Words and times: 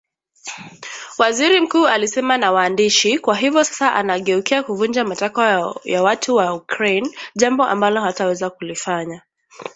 waziri 1.17 1.61
mkuu 1.61 1.87
alisema 1.87 2.37
na 2.37 2.51
waandishi 2.51 3.19
"Kwa 3.19 3.35
hivyo 3.35 3.63
sasa 3.63 3.93
anageukia 3.95 4.63
kuvunja 4.63 5.03
matakwa 5.05 5.75
ya 5.83 6.03
watu 6.03 6.35
wa 6.35 6.53
Ukraine 6.53 7.09
jambo 7.35 7.65
ambalo 7.65 8.01
hawataweza 8.01 8.49
kulifanya" 8.49 9.21